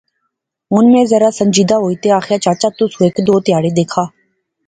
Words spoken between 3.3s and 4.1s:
تہاڑے دیکھا